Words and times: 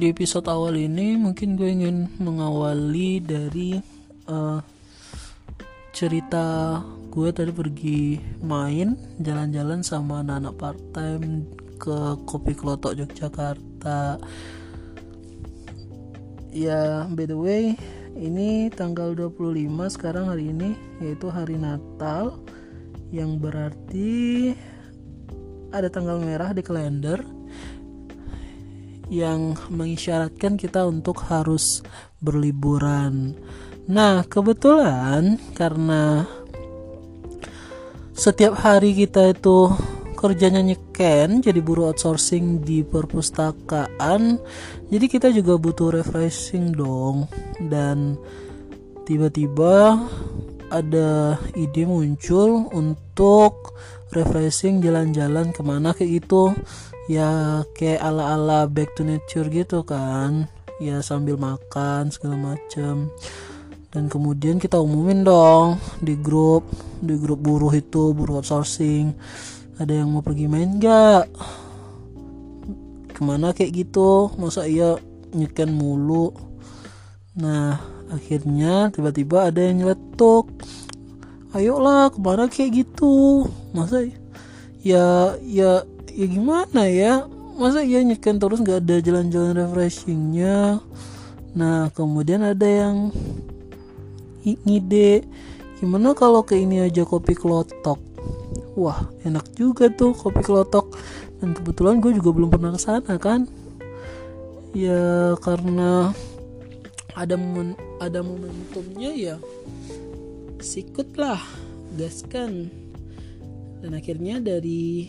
di 0.00 0.16
episode 0.16 0.48
awal 0.48 0.80
ini 0.80 1.12
mungkin 1.12 1.60
gue 1.60 1.76
ingin 1.76 2.08
mengawali 2.16 3.20
dari 3.20 3.76
uh, 4.32 4.56
cerita 5.92 6.80
gue 7.12 7.28
tadi 7.28 7.52
pergi 7.52 8.16
main 8.40 8.96
jalan-jalan 9.20 9.84
sama 9.84 10.24
anak-anak 10.24 10.56
part 10.56 10.80
time 10.96 11.44
ke 11.76 12.16
Kopi 12.24 12.56
Klotok 12.56 12.96
Yogyakarta. 12.96 14.16
Ya 16.48 17.04
by 17.12 17.28
the 17.28 17.36
way 17.36 17.76
ini 18.16 18.72
tanggal 18.72 19.12
25 19.12 19.68
sekarang 20.00 20.32
hari 20.32 20.48
ini 20.48 20.80
yaitu 21.04 21.28
hari 21.28 21.60
Natal 21.60 22.40
yang 23.12 23.36
berarti 23.36 24.56
ada 25.76 25.92
tanggal 25.92 26.16
merah 26.24 26.56
di 26.56 26.64
kalender 26.64 27.20
yang 29.10 29.58
mengisyaratkan 29.68 30.54
kita 30.54 30.86
untuk 30.86 31.26
harus 31.26 31.82
berliburan. 32.22 33.34
Nah, 33.90 34.22
kebetulan 34.22 35.36
karena 35.58 36.24
setiap 38.14 38.54
hari 38.62 38.94
kita 38.94 39.34
itu 39.34 39.74
kerjanya 40.20 40.60
nyeken 40.60 41.40
jadi 41.40 41.64
buruh 41.64 41.96
outsourcing 41.96 42.60
di 42.60 42.84
perpustakaan 42.84 44.36
jadi 44.92 45.06
kita 45.08 45.32
juga 45.32 45.56
butuh 45.56 45.96
refreshing 45.96 46.76
dong 46.76 47.24
dan 47.72 48.20
tiba-tiba 49.08 49.96
ada 50.68 51.40
ide 51.56 51.88
muncul 51.88 52.68
untuk 52.76 53.72
refreshing 54.12 54.84
jalan-jalan 54.84 55.56
ke 55.56 55.64
mana 55.64 55.96
kayak 55.96 56.20
gitu 56.20 56.52
ya 57.10 57.66
kayak 57.74 57.98
ala-ala 57.98 58.70
back 58.70 58.94
to 58.94 59.02
nature 59.02 59.50
gitu 59.50 59.82
kan. 59.82 60.46
Ya 60.78 61.02
sambil 61.02 61.34
makan 61.34 62.14
segala 62.14 62.38
macam 62.38 63.10
dan 63.90 64.06
kemudian 64.06 64.62
kita 64.62 64.78
umumin 64.78 65.26
dong 65.26 65.82
di 65.98 66.14
grup 66.14 66.62
di 67.02 67.18
grup 67.18 67.42
buruh 67.42 67.74
itu 67.74 68.14
buruh 68.14 68.38
outsourcing 68.38 69.12
ada 69.82 69.90
yang 69.90 70.14
mau 70.14 70.22
pergi 70.22 70.46
main 70.46 70.78
gak 70.78 71.26
ke 73.10 73.20
mana 73.20 73.52
kayak 73.52 73.76
gitu? 73.76 74.32
Masa 74.40 74.64
iya 74.64 74.96
nyeken 75.36 75.74
mulu? 75.74 76.32
Nah 77.36 77.76
akhirnya 78.08 78.88
tiba-tiba 78.94 79.52
ada 79.52 79.60
yang 79.60 79.84
nyeletuk 79.84 80.48
ayolah 81.52 82.08
ke 82.08 82.18
mana 82.22 82.48
kayak 82.48 82.86
gitu? 82.86 83.44
Masa 83.76 84.06
ya 84.80 85.36
ya 85.44 85.84
ya 86.14 86.26
gimana 86.26 86.86
ya? 86.86 87.26
Masa 87.60 87.84
iya 87.84 88.00
nyeken 88.00 88.40
terus 88.40 88.62
nggak 88.64 88.80
ada 88.86 88.96
jalan-jalan 89.04 89.52
refreshingnya? 89.52 90.80
Nah 91.54 91.90
kemudian 91.92 92.40
ada 92.46 92.64
yang 92.64 93.12
ngide 94.44 95.26
gimana 95.80 96.16
kalau 96.16 96.40
ke 96.40 96.56
ini 96.56 96.80
aja 96.80 97.04
kopi 97.04 97.36
kelotok 97.36 98.00
wah 98.80 99.04
enak 99.28 99.44
juga 99.52 99.92
tuh 99.92 100.16
kopi 100.16 100.40
kelotok 100.40 100.96
dan 101.40 101.52
kebetulan 101.56 102.00
gue 102.00 102.16
juga 102.16 102.30
belum 102.36 102.48
pernah 102.52 102.72
ke 102.76 102.80
sana 102.80 103.14
kan? 103.16 103.48
Ya 104.72 105.34
karena 105.40 106.14
ada 107.16 107.34
momen 107.34 107.74
ada 107.98 108.22
momentumnya 108.22 109.12
ya 109.12 109.36
sikut 110.60 111.16
lah 111.16 111.40
gaskan. 111.96 112.68
Dan 113.80 113.96
akhirnya 113.96 114.44
dari 114.44 115.08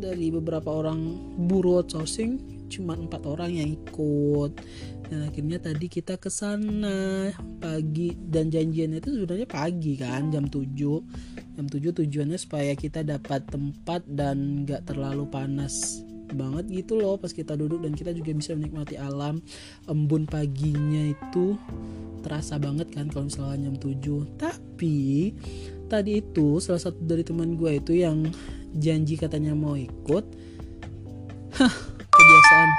dari 0.00 0.32
beberapa 0.32 0.72
orang 0.72 0.98
buruh 1.46 1.84
outsourcing 1.84 2.60
cuma 2.70 2.94
empat 2.94 3.26
orang 3.26 3.50
yang 3.52 3.68
ikut. 3.74 4.56
Dan 5.10 5.26
akhirnya 5.26 5.58
tadi 5.58 5.90
kita 5.90 6.22
ke 6.22 6.30
sana 6.30 7.28
pagi 7.58 8.14
dan 8.14 8.46
janjiannya 8.46 9.02
itu 9.02 9.10
sebenarnya 9.18 9.48
pagi 9.50 9.98
kan 9.98 10.30
jam 10.30 10.46
7 10.46 10.70
jam 11.58 11.66
7 11.66 11.98
tujuannya 11.98 12.38
supaya 12.38 12.78
kita 12.78 13.02
dapat 13.02 13.42
tempat 13.50 14.06
dan 14.06 14.62
gak 14.62 14.86
terlalu 14.86 15.26
panas 15.26 16.06
banget 16.34 16.66
gitu 16.70 16.98
loh 16.98 17.16
pas 17.16 17.30
kita 17.30 17.54
duduk 17.54 17.82
dan 17.82 17.94
kita 17.94 18.14
juga 18.14 18.30
bisa 18.34 18.54
menikmati 18.54 18.96
alam. 18.96 19.42
Embun 19.86 20.24
paginya 20.26 21.10
itu 21.10 21.58
terasa 22.20 22.60
banget 22.60 22.92
kan 22.92 23.08
kalau 23.08 23.26
misalnya 23.26 23.72
jam 23.72 23.76
7 23.80 24.36
tapi 24.36 25.32
tadi 25.88 26.20
itu 26.20 26.60
salah 26.60 26.80
satu 26.80 27.00
dari 27.02 27.24
teman 27.24 27.56
gue 27.56 27.80
itu 27.80 27.92
yang 27.96 28.28
janji 28.76 29.16
katanya 29.16 29.56
mau 29.56 29.74
ikut. 29.74 30.24
Hah 31.56 31.74
kebiasaan. 32.10 32.70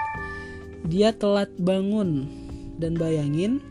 Dia 0.87 1.09
telat 1.15 1.51
bangun. 1.57 2.39
Dan 2.81 2.97
bayangin 2.97 3.61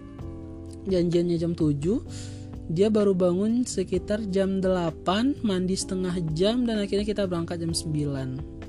janjiannya 0.87 1.37
jam 1.37 1.53
7 1.53 1.83
dia 2.71 2.87
baru 2.87 3.19
bangun 3.19 3.67
sekitar 3.67 4.23
jam 4.31 4.63
8 4.63 5.43
mandi 5.43 5.75
setengah 5.75 6.15
jam 6.39 6.63
dan 6.63 6.79
akhirnya 6.79 7.03
kita 7.03 7.27
berangkat 7.27 7.59
jam 7.59 7.75
9 7.75 8.59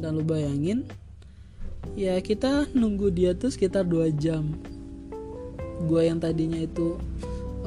dan 0.00 0.16
lu 0.16 0.24
bayangin 0.24 0.88
ya 1.94 2.16
kita 2.20 2.68
nunggu 2.72 3.12
dia 3.12 3.36
tuh 3.36 3.52
sekitar 3.52 3.84
2 3.84 4.16
jam. 4.16 4.48
Gue 5.84 6.08
yang 6.08 6.20
tadinya 6.20 6.60
itu 6.60 6.96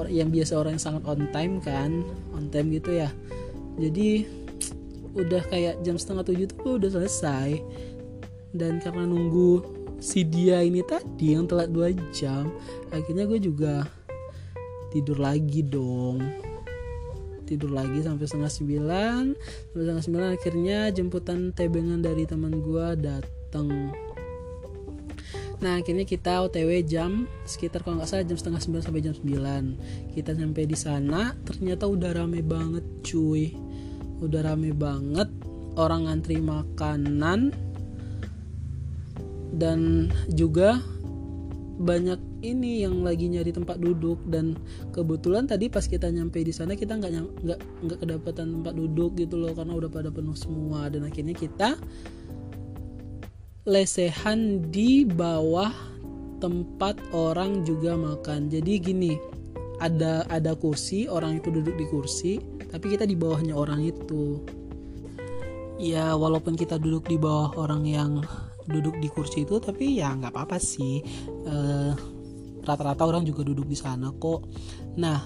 yang 0.10 0.34
biasa 0.34 0.58
orang 0.58 0.78
yang 0.78 0.84
sangat 0.84 1.04
on 1.06 1.30
time 1.30 1.62
kan 1.62 2.02
on 2.34 2.50
time 2.50 2.74
gitu 2.74 2.98
ya. 2.98 3.10
Jadi 3.78 4.26
udah 5.14 5.46
kayak 5.50 5.86
jam 5.86 5.98
setengah 5.98 6.26
tujuh 6.26 6.50
tuh 6.50 6.82
udah 6.82 6.90
selesai. 6.90 7.62
Dan 8.54 8.78
karena 8.82 9.10
nunggu 9.10 9.66
si 10.04 10.28
dia 10.28 10.60
ini 10.60 10.84
tadi 10.84 11.32
yang 11.32 11.48
telat 11.48 11.72
dua 11.72 11.96
jam 12.12 12.52
akhirnya 12.92 13.24
gue 13.24 13.40
juga 13.40 13.88
tidur 14.92 15.16
lagi 15.16 15.64
dong 15.64 16.20
tidur 17.44 17.72
lagi 17.76 18.00
sampai 18.04 18.26
setengah 18.26 18.52
sembilan. 18.52 19.24
Sampai 19.72 19.84
setengah 19.84 20.04
sembilan 20.04 20.30
akhirnya 20.36 20.80
jemputan 20.92 21.52
tebengan 21.52 22.00
dari 22.00 22.24
teman 22.26 22.60
gue 22.60 22.88
datang 23.00 23.92
Nah 25.64 25.80
akhirnya 25.80 26.04
kita 26.04 26.44
OTW 26.44 26.84
jam 26.84 27.24
sekitar 27.48 27.88
kalau 27.88 27.96
nggak 27.96 28.12
salah 28.12 28.28
jam 28.28 28.36
setengah 28.36 28.60
sembilan 28.60 28.84
sampai 28.84 29.02
jam 29.02 29.16
sembilan. 29.16 29.64
Kita 30.12 30.36
sampai 30.36 30.64
di 30.68 30.76
sana 30.76 31.32
ternyata 31.48 31.88
udah 31.88 32.12
rame 32.20 32.44
banget 32.44 32.84
cuy. 33.00 33.56
Udah 34.20 34.44
rame 34.44 34.76
banget 34.76 35.32
orang 35.80 36.12
ngantri 36.12 36.44
makanan 36.44 37.56
dan 39.56 40.12
juga 40.36 40.84
banyak 41.80 42.20
ini 42.46 42.86
yang 42.86 43.02
lagi 43.02 43.30
nyari 43.30 43.50
tempat 43.50 43.82
duduk. 43.82 44.22
Dan 44.30 44.58
kebetulan 44.94 45.50
tadi 45.50 45.68
pas 45.72 45.86
kita 45.86 46.10
nyampe 46.10 46.42
di 46.42 46.54
sana 46.54 46.78
kita 46.78 46.98
nggak 46.98 47.12
nggak 47.44 47.60
nggak 47.86 48.00
kedapatan 48.02 48.62
tempat 48.62 48.74
duduk 48.78 49.18
gitu 49.18 49.42
loh 49.42 49.54
karena 49.56 49.74
udah 49.74 49.90
pada 49.90 50.10
penuh 50.14 50.38
semua. 50.38 50.92
Dan 50.92 51.08
akhirnya 51.08 51.34
kita 51.34 51.78
lesehan 53.64 54.70
di 54.70 55.08
bawah 55.08 55.72
tempat 56.44 57.00
orang 57.16 57.64
juga 57.64 57.96
makan. 57.96 58.52
Jadi 58.52 58.74
gini 58.78 59.14
ada 59.82 60.24
ada 60.30 60.54
kursi 60.54 61.10
orang 61.10 61.42
itu 61.42 61.50
duduk 61.50 61.76
di 61.76 61.86
kursi 61.90 62.34
tapi 62.74 62.98
kita 62.98 63.06
di 63.06 63.14
bawahnya 63.14 63.54
orang 63.54 63.86
itu 63.86 64.42
ya 65.82 66.14
walaupun 66.14 66.54
kita 66.54 66.78
duduk 66.78 67.10
di 67.10 67.18
bawah 67.18 67.56
orang 67.58 67.84
yang 67.88 68.12
duduk 68.64 68.96
di 69.04 69.12
kursi 69.12 69.44
itu 69.44 69.60
tapi 69.60 70.00
ya 70.00 70.14
nggak 70.16 70.32
apa-apa 70.32 70.58
sih. 70.60 71.04
Rata 72.64 72.80
rata-rata 72.80 73.04
orang 73.04 73.24
juga 73.28 73.44
duduk 73.44 73.68
di 73.68 73.76
sana 73.76 74.12
kok. 74.16 74.48
Nah 75.00 75.20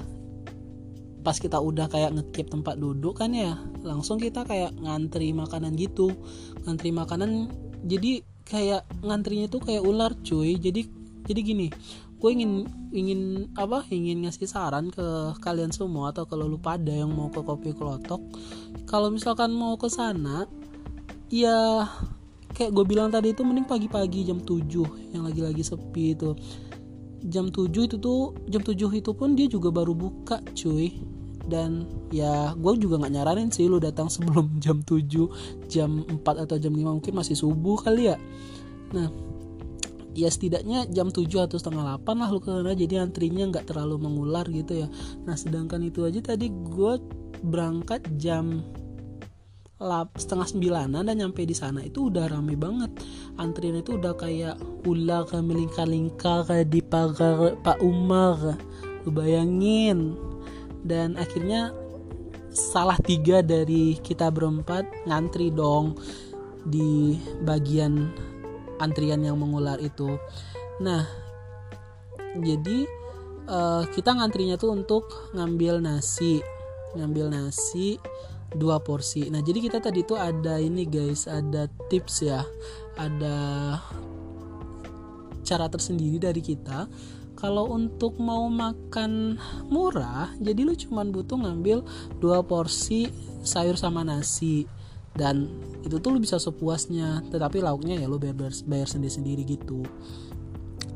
pas 1.22 1.36
kita 1.36 1.59
udah 1.59 1.91
kayak 1.91 2.16
ngekip 2.16 2.48
tempat 2.48 2.80
duduk 2.80 3.19
kan 3.19 3.36
ya 3.36 3.60
langsung 3.83 4.16
kita 4.16 4.48
kayak 4.48 4.74
ngantri 4.80 5.36
makanan 5.36 5.75
gitu. 5.77 6.10
Ngantri 6.66 6.89
makanan 6.95 7.51
jadi 7.86 8.24
kayak 8.48 8.88
ngantrinya 9.04 9.51
tuh 9.51 9.62
kayak 9.62 9.83
ular 9.86 10.16
cuy. 10.24 10.57
Jadi 10.57 10.88
jadi 11.27 11.39
gini 11.44 11.68
gue 12.18 12.30
ingin 12.33 12.66
ingin 12.89 13.22
apa 13.54 13.86
ingin 13.94 14.25
ngasih 14.25 14.50
saran 14.50 14.89
ke 14.89 15.38
kalian 15.38 15.69
semua 15.69 16.10
atau 16.10 16.25
kalau 16.25 16.50
lu 16.50 16.57
pada 16.57 16.89
yang 16.89 17.13
mau 17.13 17.30
ke 17.30 17.45
kopi 17.45 17.77
kelotok 17.77 18.18
kalau 18.88 19.12
misalkan 19.12 19.51
mau 19.51 19.75
ke 19.75 19.92
sana 19.92 20.48
ya 21.28 21.84
kayak 22.56 22.72
gue 22.74 22.86
bilang 22.88 23.12
tadi 23.12 23.36
itu 23.36 23.44
mending 23.44 23.68
pagi-pagi 23.68 24.25
jam 24.25 24.42
7 24.42 25.13
yang 25.13 25.28
lagi-lagi 25.28 25.62
sepi 25.62 26.18
itu. 26.18 26.34
Jam 27.28 27.51
7 27.51 27.69
itu 27.69 28.00
tuh 28.00 28.34
jam 28.48 28.63
7 28.63 28.74
itu 28.98 29.12
pun 29.13 29.36
dia 29.36 29.45
juga 29.45 29.69
baru 29.69 29.94
buka 29.94 30.42
cuy. 30.57 30.98
Dan 31.48 31.88
ya 32.12 32.57
gue 32.57 32.74
juga 32.81 33.00
nggak 33.00 33.13
nyaranin 33.13 33.51
sih 33.54 33.69
lu 33.69 33.78
datang 33.78 34.10
sebelum 34.13 34.57
jam 34.57 34.81
7 34.81 35.69
jam 35.69 36.01
4 36.01 36.24
atau 36.24 36.57
jam 36.57 36.74
5 36.74 36.98
mungkin 36.98 37.13
masih 37.13 37.38
subuh 37.38 37.78
kali 37.78 38.10
ya. 38.10 38.18
Nah 38.95 39.12
ya 40.18 40.34
setidaknya 40.34 40.89
jam 40.89 41.13
7 41.13 41.30
atau 41.45 41.62
setengah 41.62 42.01
8 42.01 42.10
lah 42.18 42.30
lu 42.34 42.42
karena 42.42 42.74
jadi 42.74 43.06
antrinya 43.06 43.45
nggak 43.54 43.69
terlalu 43.69 44.01
mengular 44.01 44.50
gitu 44.50 44.81
ya. 44.81 44.88
Nah 45.30 45.38
sedangkan 45.38 45.86
itu 45.86 46.01
aja 46.07 46.24
tadi 46.25 46.50
gue 46.50 46.94
berangkat 47.44 48.06
jam 48.18 48.66
lap, 49.78 50.18
setengah 50.18 50.50
sembilanan 50.50 51.06
dan 51.06 51.16
nyampe 51.22 51.45
di 51.45 51.54
sana 51.54 51.86
itu 51.86 52.10
udah 52.10 52.34
rame 52.34 52.57
banget. 52.57 52.92
Antrian 53.38 53.78
itu 53.78 53.98
udah 53.98 54.18
kayak 54.18 54.57
ular 54.89 55.30
melingkar-lingkar 55.30 56.50
di 56.66 56.81
pagar 56.81 57.57
Pak 57.62 57.78
Umar. 57.86 58.57
Lu 59.06 59.13
bayangin. 59.13 60.18
Dan 60.81 61.19
akhirnya 61.19 61.74
salah 62.50 62.98
tiga 62.98 63.45
dari 63.45 64.01
kita 64.01 64.34
berempat 64.34 65.06
ngantri 65.06 65.54
dong 65.54 65.94
di 66.66 67.22
bagian 67.45 68.10
antrian 68.81 69.22
yang 69.22 69.38
mengular 69.38 69.78
itu. 69.78 70.18
Nah 70.81 71.06
jadi 72.38 72.86
uh, 73.50 73.84
kita 73.94 74.18
ngantrinya 74.18 74.57
tuh 74.57 74.74
untuk 74.74 75.34
ngambil 75.34 75.81
nasi 75.81 76.42
ngambil 76.98 77.32
nasi 77.32 78.02
dua 78.56 78.80
porsi. 78.80 79.28
Nah, 79.28 79.44
jadi 79.44 79.60
kita 79.60 79.78
tadi 79.84 80.08
tuh 80.08 80.18
ada 80.18 80.58
ini 80.58 80.88
guys, 80.88 81.28
ada 81.28 81.68
tips 81.92 82.26
ya. 82.26 82.42
Ada 82.98 83.38
cara 85.44 85.66
tersendiri 85.72 86.20
dari 86.20 86.42
kita. 86.44 86.88
Kalau 87.38 87.70
untuk 87.70 88.18
mau 88.18 88.50
makan 88.50 89.38
murah, 89.70 90.34
jadi 90.42 90.66
lu 90.66 90.74
cuman 90.74 91.14
butuh 91.14 91.38
ngambil 91.38 91.86
dua 92.18 92.42
porsi 92.42 93.06
sayur 93.46 93.78
sama 93.78 94.02
nasi 94.02 94.66
dan 95.18 95.50
itu 95.82 95.98
tuh 95.98 96.14
lu 96.14 96.22
bisa 96.22 96.38
sepuasnya 96.38 97.26
tetapi 97.34 97.60
lauknya 97.60 97.98
ya 97.98 98.06
lu 98.06 98.22
bayar, 98.22 98.54
bayar 98.70 98.88
sendiri-sendiri 98.88 99.44
gitu 99.44 99.82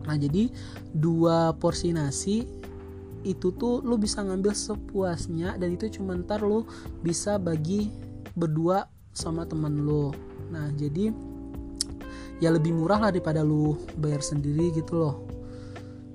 nah 0.06 0.14
jadi 0.14 0.54
dua 0.94 1.58
porsi 1.58 1.90
nasi 1.92 2.46
itu 3.22 3.54
tuh 3.54 3.82
lu 3.86 3.98
bisa 3.98 4.22
ngambil 4.26 4.54
sepuasnya 4.54 5.58
dan 5.58 5.78
itu 5.78 5.90
cuma 6.00 6.18
ntar 6.18 6.42
lu 6.42 6.66
bisa 7.06 7.38
bagi 7.38 7.92
berdua 8.34 8.88
sama 9.12 9.44
temen 9.46 9.84
lu. 9.84 10.10
Nah 10.52 10.72
jadi 10.76 11.12
ya 12.42 12.50
lebih 12.50 12.74
murah 12.74 12.98
lah 12.98 13.10
daripada 13.14 13.46
lu 13.46 13.78
bayar 14.00 14.24
sendiri 14.24 14.74
gitu 14.74 14.98
loh. 14.98 15.16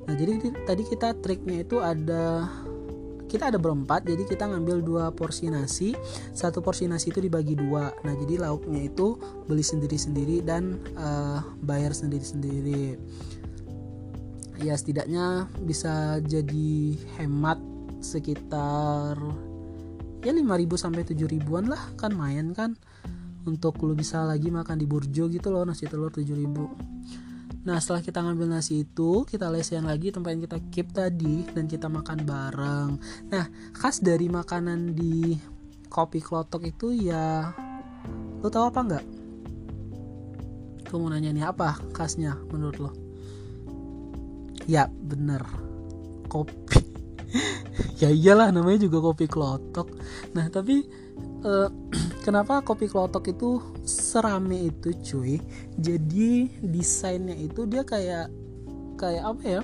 Nah 0.06 0.14
jadi 0.14 0.38
tadi 0.67 0.82
kita 0.87 1.19
triknya 1.23 1.62
itu 1.62 1.79
ada 1.79 2.50
kita 3.26 3.50
ada 3.50 3.59
berempat 3.59 4.06
jadi 4.06 4.23
kita 4.23 4.47
ngambil 4.47 4.87
dua 4.87 5.05
porsi 5.11 5.50
nasi 5.50 5.99
satu 6.31 6.62
porsi 6.62 6.87
nasi 6.87 7.11
itu 7.11 7.19
dibagi 7.23 7.59
dua. 7.59 7.91
Nah 8.02 8.14
jadi 8.14 8.43
lauknya 8.43 8.87
itu 8.87 9.19
beli 9.47 9.62
sendiri 9.62 9.99
sendiri 9.99 10.37
dan 10.43 10.79
uh, 10.99 11.43
bayar 11.62 11.94
sendiri 11.94 12.23
sendiri 12.23 12.85
ya 14.61 14.75
setidaknya 14.76 15.49
bisa 15.61 16.20
jadi 16.25 16.97
hemat 17.20 17.61
sekitar 18.00 19.17
ya 20.25 20.32
5000 20.32 20.43
sampai 20.75 21.03
7000-an 21.06 21.64
lah 21.70 21.82
kan 21.94 22.12
main 22.12 22.53
kan. 22.56 22.75
Untuk 23.47 23.79
lu 23.87 23.94
bisa 23.94 24.26
lagi 24.26 24.50
makan 24.50 24.75
di 24.75 24.91
burjo 24.91 25.31
gitu 25.31 25.55
loh 25.55 25.62
nasi 25.62 25.87
telur 25.87 26.11
7000 26.11 26.97
nah 27.67 27.82
setelah 27.82 27.99
kita 27.99 28.23
ngambil 28.23 28.47
nasi 28.47 28.87
itu 28.87 29.26
kita 29.26 29.50
lesen 29.50 29.91
lagi 29.91 30.14
tempat 30.14 30.38
yang 30.38 30.43
kita 30.47 30.59
keep 30.70 30.87
tadi 30.94 31.43
dan 31.50 31.67
kita 31.67 31.91
makan 31.91 32.23
bareng. 32.23 32.91
Nah 33.26 33.50
khas 33.75 33.99
dari 33.99 34.31
makanan 34.31 34.94
di 34.94 35.35
kopi 35.91 36.23
klotok 36.23 36.62
itu 36.62 36.94
ya 36.94 37.50
lo 38.38 38.47
tau 38.47 38.70
apa 38.70 38.81
nggak? 38.87 39.05
Gue 40.87 40.99
mau 41.02 41.11
nanya 41.11 41.35
nih 41.35 41.43
apa 41.43 41.75
khasnya 41.91 42.38
menurut 42.55 42.79
lo 42.79 43.06
ya 44.66 44.90
bener. 44.90 45.42
Kopi. 46.28 46.54
Ya 47.96 48.12
iyalah 48.12 48.52
namanya 48.52 48.88
juga 48.88 49.00
kopi 49.00 49.24
klotok. 49.24 49.88
Nah 50.36 50.48
tapi 50.52 50.84
uh, 51.44 51.68
kenapa 52.24 52.60
kopi 52.60 52.88
klotok 52.88 53.32
itu 53.32 53.60
serame 53.84 54.68
itu 54.68 54.92
cuy? 55.00 55.40
Jadi 55.80 56.60
desainnya 56.60 57.36
itu 57.36 57.64
dia 57.64 57.84
kayak 57.84 58.28
kayak 59.00 59.24
apa 59.24 59.42
ya? 59.44 59.62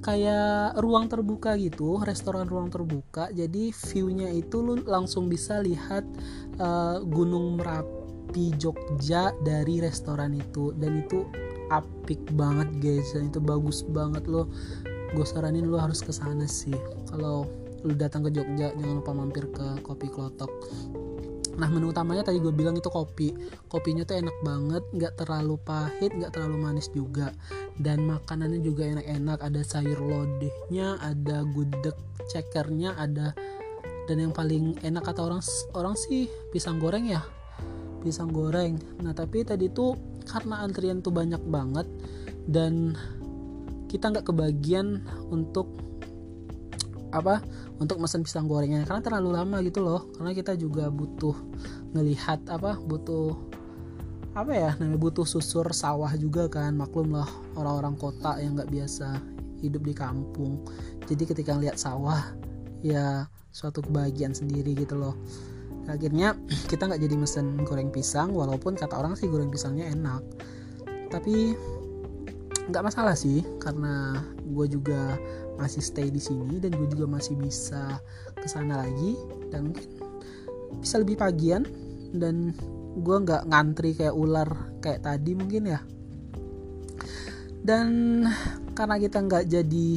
Kayak 0.00 0.80
ruang 0.80 1.10
terbuka 1.10 1.58
gitu 1.58 1.98
restoran 2.02 2.46
ruang 2.46 2.70
terbuka. 2.70 3.30
Jadi 3.34 3.74
viewnya 3.74 4.30
itu 4.30 4.62
lu 4.62 4.80
langsung 4.86 5.26
bisa 5.26 5.58
lihat 5.60 6.06
uh, 6.58 7.02
gunung 7.04 7.58
merapi 7.58 8.54
Jogja 8.56 9.34
dari 9.42 9.82
restoran 9.82 10.38
itu. 10.38 10.72
Dan 10.74 11.02
itu 11.02 11.26
apik 11.70 12.20
banget 12.34 12.68
guys. 12.82 13.14
Dan 13.14 13.30
itu 13.30 13.40
bagus 13.40 13.86
banget 13.86 14.26
lo 14.26 14.50
gue 15.10 15.26
saranin 15.26 15.66
lo 15.66 15.78
harus 15.78 16.02
ke 16.02 16.10
sana 16.10 16.44
sih. 16.46 16.76
Kalau 17.10 17.46
lo 17.80 17.92
datang 17.96 18.26
ke 18.26 18.30
Jogja 18.34 18.74
jangan 18.76 19.00
lupa 19.00 19.12
mampir 19.14 19.48
ke 19.50 19.80
kopi 19.86 20.10
klotok. 20.10 20.50
Nah 21.60 21.68
menu 21.68 21.92
utamanya 21.92 22.24
tadi 22.24 22.40
gue 22.40 22.54
bilang 22.54 22.78
itu 22.78 22.88
kopi. 22.88 23.36
Kopinya 23.68 24.06
tuh 24.08 24.16
enak 24.16 24.36
banget 24.40 24.82
Gak 24.96 25.20
terlalu 25.20 25.60
pahit 25.60 26.08
Gak 26.16 26.32
terlalu 26.32 26.56
manis 26.56 26.88
juga. 26.94 27.36
Dan 27.76 28.08
makanannya 28.08 28.64
juga 28.64 28.88
enak-enak. 28.88 29.44
Ada 29.44 29.60
sayur 29.60 30.00
lodehnya 30.00 30.96
Ada 31.04 31.44
gudeg 31.52 31.96
cekernya 32.32 32.96
Ada 32.96 33.36
Dan 34.08 34.16
yang 34.24 34.32
paling 34.32 34.80
enak 34.80 35.04
kata 35.04 35.20
orang 35.20 35.44
Orang 35.76 36.00
sih 36.00 36.32
pisang 36.48 36.80
goreng 36.80 37.10
ya. 37.10 37.20
Pisang 38.00 38.32
goreng. 38.32 38.80
Nah 39.04 39.12
tapi 39.12 39.44
tadi 39.44 39.68
tuh 39.68 39.92
karena 40.30 40.62
antrian 40.62 41.02
tuh 41.02 41.10
banyak 41.10 41.42
banget 41.50 41.90
dan 42.46 42.94
kita 43.90 44.14
nggak 44.14 44.30
kebagian 44.30 45.02
untuk 45.34 45.66
apa 47.10 47.42
untuk 47.82 47.98
mesen 47.98 48.22
pisang 48.22 48.46
gorengnya. 48.46 48.86
Karena 48.86 49.02
terlalu 49.02 49.34
lama 49.34 49.58
gitu 49.66 49.82
loh 49.82 50.06
karena 50.14 50.30
kita 50.30 50.54
juga 50.54 50.86
butuh 50.88 51.34
ngelihat 51.98 52.46
apa 52.46 52.78
butuh 52.78 53.34
apa 54.30 54.54
ya 54.54 54.70
namanya 54.78 55.02
butuh 55.02 55.26
susur 55.26 55.66
sawah 55.74 56.14
juga 56.14 56.46
kan. 56.46 56.78
Maklum 56.78 57.18
lah 57.18 57.26
orang-orang 57.58 57.98
kota 57.98 58.38
yang 58.38 58.54
nggak 58.54 58.70
biasa 58.70 59.18
hidup 59.58 59.82
di 59.82 59.94
kampung. 59.98 60.62
Jadi 61.10 61.26
ketika 61.26 61.58
lihat 61.58 61.82
sawah 61.82 62.22
ya 62.86 63.26
suatu 63.50 63.82
kebahagiaan 63.82 64.32
sendiri 64.32 64.78
gitu 64.78 64.94
loh 64.94 65.18
akhirnya 65.90 66.38
kita 66.70 66.86
nggak 66.86 67.02
jadi 67.02 67.16
mesen 67.18 67.60
goreng 67.66 67.90
pisang 67.90 68.32
walaupun 68.32 68.78
kata 68.78 68.94
orang 68.96 69.18
sih 69.18 69.26
goreng 69.26 69.50
pisangnya 69.50 69.90
enak. 69.90 70.22
Tapi 71.10 71.54
nggak 72.70 72.86
masalah 72.86 73.18
sih 73.18 73.42
karena 73.58 74.22
gue 74.46 74.66
juga 74.70 75.18
masih 75.58 75.82
stay 75.82 76.08
di 76.08 76.22
sini 76.22 76.62
dan 76.62 76.70
gue 76.70 76.86
juga 76.86 77.10
masih 77.10 77.34
bisa 77.34 77.98
ke 78.38 78.46
sana 78.46 78.86
lagi 78.86 79.18
dan 79.50 79.70
mungkin 79.70 79.86
bisa 80.78 81.02
lebih 81.02 81.18
pagian 81.18 81.66
dan 82.14 82.54
gue 82.94 83.16
nggak 83.26 83.50
ngantri 83.50 83.94
kayak 83.98 84.14
ular 84.14 84.48
kayak 84.78 85.02
tadi 85.02 85.34
mungkin 85.34 85.74
ya. 85.74 85.80
Dan 87.60 88.24
karena 88.72 88.96
kita 88.96 89.20
nggak 89.20 89.44
jadi 89.50 89.88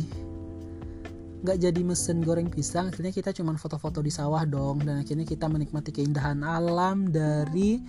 nggak 1.44 1.60
jadi 1.60 1.82
mesin 1.84 2.24
goreng 2.24 2.48
pisang 2.48 2.88
akhirnya 2.88 3.12
kita 3.12 3.36
cuma 3.36 3.52
foto-foto 3.60 4.00
di 4.00 4.10
sawah 4.10 4.48
dong. 4.48 4.82
Dan 4.88 5.04
akhirnya 5.04 5.28
kita 5.28 5.52
menikmati 5.52 5.92
keindahan 5.92 6.40
alam 6.42 7.12
dari 7.12 7.84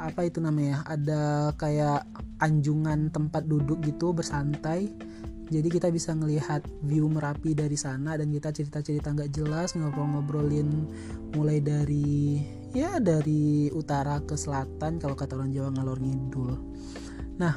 apa 0.00 0.26
itu 0.26 0.42
namanya 0.42 0.82
ada 0.88 1.54
kayak 1.54 2.08
anjungan 2.40 3.12
tempat 3.12 3.44
duduk 3.44 3.84
gitu 3.84 4.16
bersantai. 4.16 4.88
Jadi 5.46 5.68
kita 5.70 5.94
bisa 5.94 6.10
ngelihat 6.10 6.66
view 6.82 7.06
merapi 7.06 7.54
dari 7.54 7.78
sana 7.78 8.18
dan 8.18 8.34
kita 8.34 8.50
cerita-cerita 8.50 9.14
nggak 9.14 9.30
jelas 9.30 9.78
ngobrol-ngobrolin 9.78 10.90
mulai 11.38 11.62
dari 11.62 12.42
ya 12.74 12.98
dari 12.98 13.70
utara 13.70 14.18
ke 14.26 14.34
selatan 14.34 14.98
kalau 14.98 15.14
kata 15.14 15.38
orang 15.38 15.54
Jawa 15.54 15.70
ngalor 15.70 16.02
ngidul. 16.02 16.52
Nah 17.38 17.54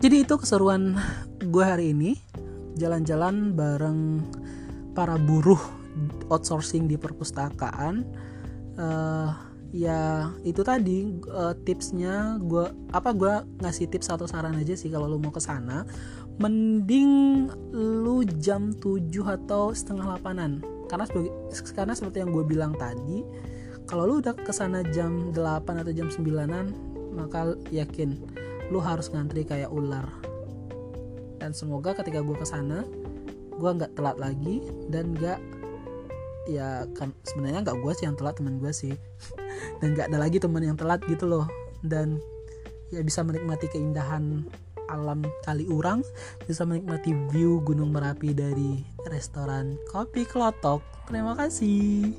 jadi 0.00 0.24
itu 0.24 0.34
keseruan 0.40 0.96
gue 1.36 1.64
hari 1.64 1.92
ini 1.92 2.16
jalan-jalan 2.76 3.56
bareng 3.56 4.22
para 4.92 5.16
buruh 5.16 5.60
outsourcing 6.28 6.86
di 6.86 7.00
perpustakaan. 7.00 8.04
Uh, 8.76 9.32
ya 9.72 10.30
itu 10.44 10.60
tadi 10.62 11.10
uh, 11.32 11.56
tipsnya 11.64 12.38
gue 12.40 12.70
apa 12.92 13.10
gue 13.16 13.34
ngasih 13.64 13.88
tips 13.88 14.12
atau 14.12 14.28
saran 14.28 14.56
aja 14.56 14.76
sih 14.76 14.92
kalau 14.92 15.08
lo 15.08 15.16
mau 15.16 15.32
ke 15.32 15.40
sana. 15.40 15.88
Mending 16.36 17.48
lu 17.72 18.20
jam 18.36 18.76
7 18.76 19.08
atau 19.24 19.72
setengah 19.72 20.20
8an 20.20 20.60
karena 20.86 21.04
sebagai 21.08 21.32
karena 21.74 21.92
seperti 21.96 22.22
yang 22.22 22.30
gue 22.30 22.44
bilang 22.46 22.72
tadi 22.76 23.26
kalau 23.86 24.06
lu 24.06 24.14
udah 24.22 24.34
ke 24.34 24.52
sana 24.54 24.82
jam 24.90 25.34
8 25.34 25.82
atau 25.82 25.92
jam 25.94 26.08
9an 26.10 26.74
maka 27.14 27.54
yakin 27.70 28.18
lu 28.70 28.82
harus 28.82 29.10
ngantri 29.10 29.46
kayak 29.46 29.70
ular 29.70 30.06
dan 31.36 31.52
semoga 31.52 31.92
ketika 31.96 32.20
gue 32.24 32.36
ke 32.36 32.46
sana 32.46 32.84
gue 33.56 33.70
nggak 33.72 33.96
telat 33.96 34.16
lagi 34.20 34.60
dan 34.92 35.16
nggak 35.16 35.40
ya 36.46 36.86
kan 36.94 37.10
sebenarnya 37.26 37.66
nggak 37.66 37.78
gue 37.82 37.92
sih 37.98 38.04
yang 38.06 38.14
telat 38.14 38.38
teman 38.38 38.62
gue 38.62 38.70
sih. 38.70 38.94
Dan 39.82 39.98
nggak 39.98 40.14
ada 40.14 40.18
lagi 40.22 40.38
teman 40.38 40.62
yang 40.62 40.78
telat 40.78 41.02
gitu 41.10 41.26
loh. 41.26 41.50
Dan 41.82 42.22
ya 42.94 43.02
bisa 43.02 43.26
menikmati 43.26 43.66
keindahan 43.66 44.46
alam 44.86 45.26
kali 45.42 45.66
urang 45.66 46.06
bisa 46.46 46.62
menikmati 46.62 47.10
view 47.34 47.58
gunung 47.66 47.90
merapi 47.90 48.30
dari 48.30 48.86
restoran 49.10 49.74
kopi 49.90 50.22
kelotok 50.22 50.78
terima 51.10 51.34
kasih 51.34 52.14